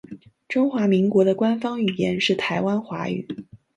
[0.47, 3.27] 中华民国的官方语言是台湾华语。